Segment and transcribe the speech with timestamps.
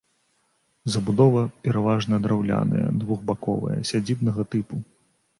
[0.93, 4.81] Забудова пераважна драўляная, двухбаковая, сядзібнага тыпу.